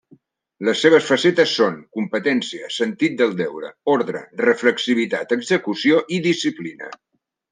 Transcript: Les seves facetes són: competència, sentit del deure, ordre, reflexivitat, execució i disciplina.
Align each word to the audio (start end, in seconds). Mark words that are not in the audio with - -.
Les 0.67 0.79
seves 0.85 1.03
facetes 1.09 1.51
són: 1.57 1.75
competència, 1.97 2.69
sentit 2.77 3.19
del 3.21 3.35
deure, 3.43 3.71
ordre, 3.97 4.23
reflexivitat, 4.43 5.37
execució 5.39 6.03
i 6.17 6.23
disciplina. 6.31 6.93